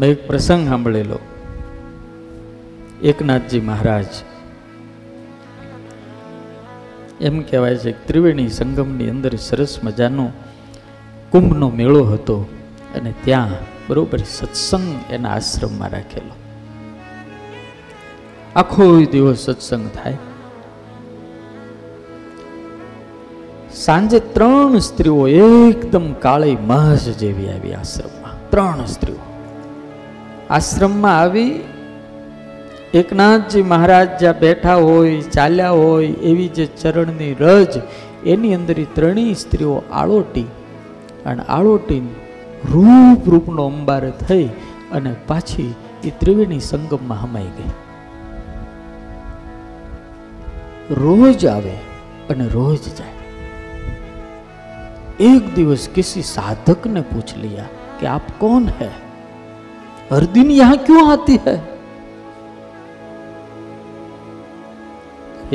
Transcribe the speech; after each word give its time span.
મેં 0.00 0.10
એક 0.10 0.26
પ્રસંગ 0.26 0.68
સાંભળેલો. 0.68 1.18
એકનાથજી 3.02 3.60
મહારાજ. 3.60 4.04
એમ 7.20 7.42
કહેવાય 7.42 7.76
છે 7.76 8.06
ત્રિવેણી 8.06 8.48
સંગમની 8.48 9.10
અંદર 9.10 9.36
સરસ 9.36 9.78
મજાનો 9.84 10.30
કુંભનો 11.30 11.68
મેળો 11.68 12.04
હતો 12.04 12.48
અને 12.94 13.14
ત્યાં 13.24 13.48
બરોબર 13.88 14.18
સત્સંગ 14.18 15.12
એના 15.12 15.30
આશ્રમમાં 15.30 15.90
રાખેલો. 15.90 16.34
આખો 18.56 19.00
દિવસ 19.00 19.38
સત્સંગ 19.38 19.90
થાય. 20.02 20.16
સાંજે 23.74 24.18
ત્રણ 24.18 24.78
સ્ત્રીઓ 24.78 25.28
એકદમ 25.28 26.12
કાળી 26.12 26.56
મહસ 26.56 27.08
જેવી 27.08 27.48
આવી 27.48 27.72
આશ્રમમાં. 27.72 28.50
ત્રણ 28.50 28.84
સ્ત્રીઓ. 28.84 29.29
આશ્રમમાં 30.50 31.20
આવી 31.20 31.60
એકનાથજી 32.94 33.62
મહારાજ 33.62 34.08
જ્યાં 34.20 34.38
બેઠા 34.38 34.74
હોય, 34.74 35.20
ચાલ્યા 35.20 35.70
હોય 35.70 36.06
એવી 36.06 36.48
જે 36.48 36.66
ચરણની 36.66 37.34
રજ, 37.40 37.80
એની 38.26 38.54
અંદર 38.54 38.74
ત્રણેય 38.94 39.32
સ્ત્રીઓ 39.32 39.82
આળોટી 39.92 40.46
અને 41.26 41.42
આળોટી 41.42 42.14
રૂપ 42.74 43.28
રૂપનો 43.28 43.66
અંબાર 43.66 44.10
થઈ 44.10 44.48
અને 44.92 45.12
પાછી 45.26 45.74
એ 46.04 46.10
ત્રિવેણી 46.10 46.60
સંગમમાં 46.60 47.22
હમાઈ 47.22 47.44
ગઈ. 47.44 47.72
રોજ 50.90 51.46
આવે 51.46 51.76
અને 52.30 52.48
રોજ 52.48 52.78
જાય. 52.78 53.18
એક 55.20 55.54
દિવસ 55.54 55.88
કિસી 55.94 56.22
સાધકને 56.22 57.00
પૂછ 57.00 57.32
લિયા 57.42 57.64
કે 58.00 58.06
આપ 58.06 58.22
કોણ 58.38 58.66
હૈ? 58.80 59.09
हर 60.09 60.25
दिन 60.33 60.51
यहां 60.53 60.77
क्यों 60.83 61.05
आती 61.11 61.37
है 61.45 61.55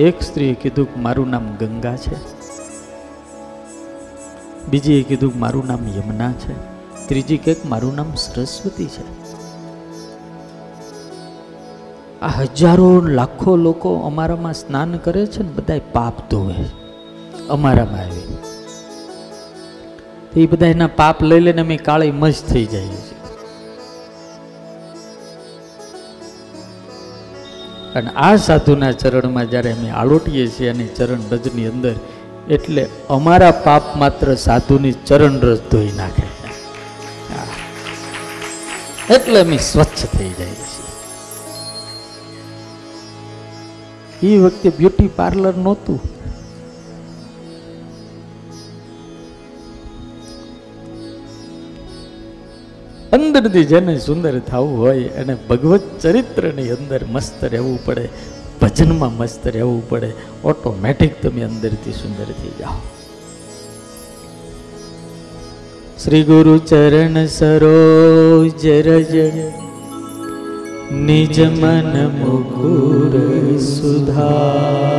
એક 0.00 0.20
સ્ત્રીએ 0.22 0.56
કીધું 0.56 0.86
કે 0.86 1.00
મારું 1.00 1.30
નામ 1.30 1.46
ગંગા 1.58 1.96
છે 1.98 2.18
બીજીએ 4.70 5.02
કીધું 5.04 5.32
કે 5.32 5.38
મારું 5.38 5.66
નામ 5.66 5.88
યમુના 5.92 6.30
છે 6.38 6.54
ત્રીજી 7.06 7.40
કે 7.40 7.54
મારું 7.66 7.94
નામ 7.94 8.12
સરસ્વતી 8.16 8.88
છે 8.88 9.04
આ 12.22 12.46
હજારો 12.54 12.88
લાખો 13.12 13.56
લોકો 13.58 13.94
અમારામાં 14.06 14.56
સ્નાન 14.56 14.98
કરે 15.04 15.24
છે 15.28 15.42
ને 15.42 15.54
બધા 15.56 15.80
પાપ 15.92 16.16
ધોવે 16.30 16.66
અમારામાં 17.48 18.02
આવી 18.02 18.28
એ 20.36 20.46
બધા 20.48 20.70
એના 20.70 20.92
પાપ 20.96 21.24
લઈ 21.24 21.40
લઈને 21.40 21.62
અમે 21.62 21.78
કાળી 21.84 22.14
મજ 22.14 22.36
થઈ 22.48 22.66
જાય 22.68 23.00
છે 23.00 23.13
અને 27.97 28.09
આ 28.27 28.35
સાધુના 28.47 28.93
ચરણમાં 29.01 29.47
જ્યારે 29.51 29.71
અમે 29.75 29.89
આળોટીએ 30.01 30.45
છીએ 30.55 30.69
અને 30.73 30.85
ચરણ 30.97 31.23
રજની 31.33 31.67
અંદર, 31.73 31.95
એટલે 32.55 32.83
અમારા 33.17 33.55
પાપ 33.67 33.85
માત્ર 34.01 34.27
સાધુની 34.47 34.95
ચરણ 35.09 35.37
રજ 35.49 35.61
ધોઈ 35.71 35.93
નાખે. 35.99 36.25
એટલે 39.15 39.37
અમે 39.45 39.57
સ્વચ્છ 39.69 40.03
થઈ 40.15 40.31
જાય 40.39 40.65
છે 44.19 44.29
એ 44.33 44.37
વખતે 44.43 44.69
બ્યુટી 44.79 45.09
પાર્લર 45.19 45.55
નહોતું. 45.65 45.99
અંદરથી 53.13 53.65
જેને 53.65 53.99
સુંદર 53.99 54.39
થવું 54.39 54.79
હોય 54.79 54.99
એને 54.99 55.37
ભગવત 55.49 55.81
ચરિત્રની 56.01 56.69
અંદર 56.69 57.05
મસ્ત 57.05 57.43
રહેવું 57.43 57.85
પડે 57.85 58.09
ભજનમાં 58.61 59.17
મસ્ત 59.17 59.47
રહેવું 59.47 59.89
પડે 59.89 60.13
ઓટોમેટિક 60.43 61.21
તમે 61.21 61.41
અંદરથી 61.41 61.91
સુંદર 61.91 62.25
થઈ 62.25 62.49
જાઓ. 62.59 62.81
શ્રી 66.03 66.23
ગુરુ 66.23 66.57
ચરણ 66.57 67.25
સરોજ 67.25 68.67
રજ 68.67 69.15
નિજ 70.91 71.41
મન 71.41 72.07
મુકુર 72.07 73.13
સુધા 73.57 74.95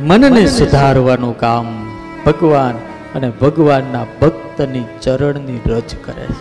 મનને 0.00 0.46
સુધારવાનું 0.46 1.38
કામ 1.38 1.90
ભગવાન 2.26 2.74
અને 3.18 3.30
ભગવાનના 3.42 4.06
ભક્તની 4.22 4.86
ચરણની 5.02 5.60
રજ 5.66 5.90
કરે 6.06 6.26
છે. 6.30 6.40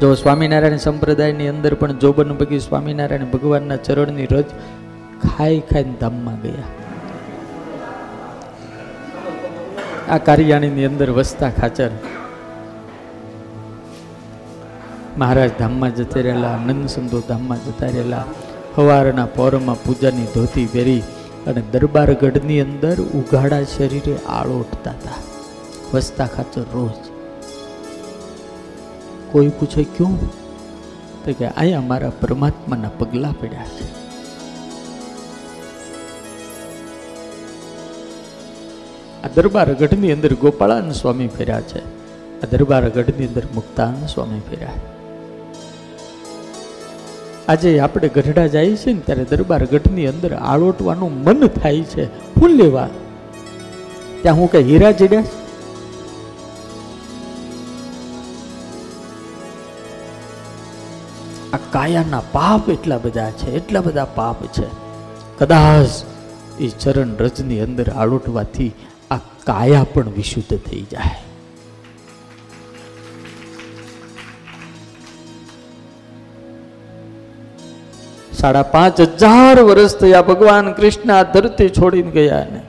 જો 0.00 0.14
સ્વામિનારાયણ 0.22 0.84
સંપ્રદાયની 0.86 1.50
અંદર 1.54 1.74
પણ 1.74 2.00
જોબન 2.04 2.32
બગી 2.40 2.62
સ્વામિનારાયણ 2.68 3.34
ભગવાનના 3.34 3.84
ચરણની 3.88 4.32
રજ 4.32 4.48
ખાઈ 5.26 5.60
ખાઈને 5.70 6.00
ધામમાં 6.00 6.40
ગયા. 6.42 6.70
આ 10.14 10.18
કારિયાણીની 10.28 10.88
અંદર 10.90 11.10
વસતા 11.18 11.50
ખાચર 11.50 11.92
મહારાજ 15.18 15.52
ધામમાં 15.58 15.94
જતા 15.98 16.24
રહેલા 16.26 16.54
આનંદ 16.56 16.88
સંતો 16.88 17.18
ધામમાં 17.28 17.60
જતા 17.66 17.90
રહેલા 17.94 18.24
સવારના 18.76 19.28
પોરમાં 19.36 19.80
પૂજાની 19.84 20.28
ધોતી 20.34 20.66
પહેરી 20.72 21.02
અને 21.46 21.62
દરબારગઢની 21.72 22.60
અંદર 22.60 23.00
ઉઘાડા 23.00 23.62
શરીરે 23.62 24.16
આળોટતા 24.16 24.90
હતા. 24.90 25.10
વસતા 25.94 26.26
ખાતર 26.26 26.60
રોજ. 26.60 27.10
કોઈ 29.32 29.48
પૂછે, 29.48 29.84
ક્યું? 29.84 30.30
તો 31.24 31.32
કે 31.32 31.46
અહીંયા 31.46 31.80
મારા 31.80 32.10
પરમાત્માના 32.10 32.88
પગલા 32.98 33.34
પડ્યા 33.40 33.66
છે. 33.66 34.04
આ 39.22 39.28
દરબારગઢની 39.34 40.12
અંદર 40.12 40.34
ગોપાળાન 40.34 40.92
સ્વામી 40.92 41.28
ફેર્યા 41.28 41.60
છે. 41.60 41.80
આ 42.42 42.46
દરબારગઢની 42.50 43.26
અંદર 43.26 43.42
મુક્તાન 43.54 44.06
સ્વામી 44.06 44.40
ફેર્યા. 44.50 44.68
છે 44.68 44.93
આજે 47.48 47.70
આપણે 47.78 48.08
ગઢડા 48.08 48.46
જઈએ 48.46 48.76
છીએ 48.76 48.92
ને 48.92 49.00
ત્યારે 49.00 49.24
દરબાર 49.24 49.62
ગઢની 49.64 50.06
અંદર 50.06 50.30
આળોટવાનું 50.34 51.16
મન 51.24 51.46
થાય 51.46 51.82
છે. 51.82 52.04
ફૂલ 52.34 52.52
લેવા 52.56 52.88
ત્યાં 54.22 54.38
હું 54.38 54.50
કઈ 54.50 54.62
હીરા 54.62 54.92
જડ્યા 54.92 55.24
આ 61.52 61.62
કાયાના 61.72 62.22
પાપ 62.32 62.70
એટલા 62.70 62.98
બધા 62.98 63.30
છે, 63.30 63.50
એટલા 63.56 63.80
બધા 63.80 64.08
પાપ 64.14 64.40
છે. 64.46 64.66
કદાચ 65.38 66.00
એ 66.60 66.68
ચરણ 66.80 67.14
રજની 67.16 67.60
અંદર 67.60 67.90
આળોટવાથી 67.90 68.72
આ 69.10 69.22
કાયા 69.44 69.92
પણ 69.94 70.10
વિશુદ્ધ 70.16 70.58
થઈ 70.66 70.84
જાય. 70.92 71.33
સાડા 78.44 78.62
પાંચ 78.62 79.00
હજાર 79.00 79.58
વર્ષ 79.62 79.92
થયા 79.96 80.22
ભગવાન 80.22 80.72
કૃષ્ણ 80.72 81.10
આ 81.10 81.22
ધરતી 81.22 81.68
છોડીને 81.68 82.10
ગયા 82.10 82.46
ને 82.52 82.60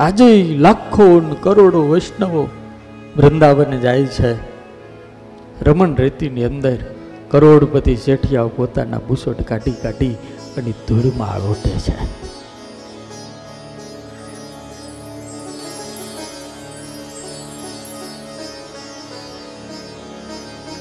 આજે 0.00 0.28
લાખો 0.58 1.06
કરોડો 1.40 1.82
વૈષ્ણવો 1.88 2.42
વૃંદાવન 3.16 3.76
જાય 3.80 4.06
છે. 4.06 4.32
રમણ 5.64 5.94
રેતીની 5.94 6.44
અંદર 6.44 6.78
કરોડપતિ 7.30 7.94
શેઠિયાઓ 7.96 8.48
પોતાના 8.48 9.00
બુસોટ 9.08 9.42
કાઢી 9.42 9.74
કાઢી 9.82 10.14
અને 10.56 10.72
ધૂળમાં 10.88 11.28
આળોટે 11.28 11.70
છે. 11.70 11.96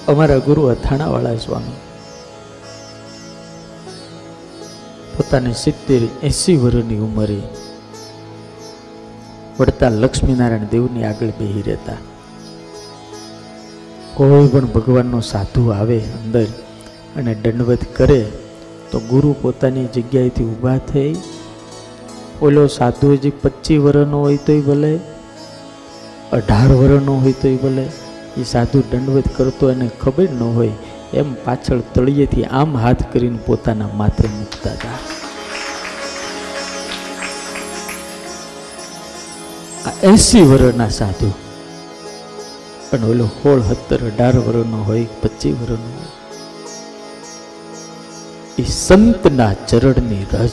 અમારા 0.08 0.38
ગુરુ 0.48 0.66
અથાણાવાળા 0.66 1.36
સ્વામી 1.36 1.78
પોતાની 5.20 5.54
સિત્તેર 5.54 6.04
એસી 6.24 6.58
વર્ષની 6.58 6.98
ઉંમરે 6.98 7.40
વડતા 9.60 9.90
લક્ષ્મીનારાયણ 9.90 10.70
દેવની 10.72 11.04
આગળ 11.04 11.32
બેહી 11.40 11.62
રહેતા. 11.62 11.98
કોઈ 14.16 14.48
પણ 14.48 14.66
ભગવાનનો 14.66 15.20
સાધુ 15.22 15.64
આવે 15.70 15.98
અંદર 16.00 16.46
અને 17.16 17.36
દંડવત 17.36 17.84
કરે, 17.98 18.22
તો 18.92 19.00
ગુરુ 19.00 19.36
પોતાની 19.42 19.88
જગ્યાએથી 19.96 20.44
ઊભા 20.44 20.78
થઈ, 20.78 21.16
ઓલો 22.42 22.68
સાધુ 22.68 23.14
હજી 23.14 23.30
પચીસ 23.30 23.80
વર્ષનો 23.80 24.20
હોય 24.20 24.38
તોય 24.38 24.62
ભલે, 24.62 24.94
અઢાર 26.32 26.72
વર્ષનો 26.72 27.14
હોય 27.14 27.32
તોય 27.32 27.56
ભલે, 27.56 27.86
એ 28.38 28.44
સાધુ 28.44 28.84
દંડવત 28.92 29.28
કરતો 29.38 29.72
એને 29.72 29.90
ખબર 30.02 30.30
ન 30.32 30.42
હોય 30.56 30.72
એમ 31.14 31.34
પાછળ 31.34 31.80
તળિયેથી 31.80 32.44
આમ 32.44 32.78
હાથ 32.78 33.14
કરીને 33.14 33.40
પોતાના 33.46 33.88
માથે 33.94 34.28
મૂકતા 34.28 34.72
હતા. 34.72 34.98
આ 39.90 40.14
એસી 40.14 40.42
વર્ષના 40.42 40.90
સાધુ. 40.90 41.32
પણ 42.92 43.06
ઓલો 43.06 43.26
હોળ 43.26 43.62
સત્તર 43.62 44.06
અઢાર 44.06 44.38
વર્ષનો 44.38 44.84
હોય 44.84 45.08
પચીસ 45.22 45.56
વર્ષનો 45.56 45.92
હોય, 46.00 46.08
એ 48.58 48.64
સંતના 48.64 49.54
ચરણની 49.54 50.26
રજ 50.34 50.52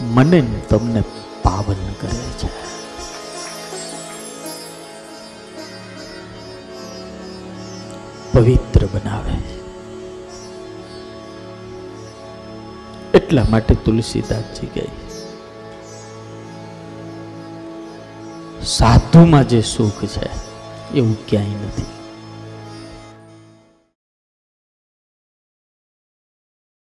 મને 0.00 0.42
તમને 0.68 1.02
પાવન 1.42 1.92
કરે 2.00 2.22
છે. 2.38 2.50
પવિત્ર 8.32 8.86
બનાવે. 8.94 9.32
છે 9.32 9.61
એટલા 13.32 13.50
માટે 13.50 13.74
તુલસીદાસજી 13.74 14.68
ગઈ 14.74 14.90
સાધુમાં 18.62 19.48
જે 19.48 19.60
સુખ 19.62 20.04
છે 20.04 20.26
એવું 20.94 21.26
ક્યાંય 21.26 21.56
નથી. 21.66 22.01